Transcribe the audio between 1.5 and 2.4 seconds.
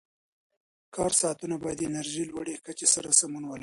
باید د انرژۍ